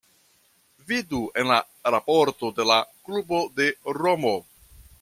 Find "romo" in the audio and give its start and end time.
4.01-4.33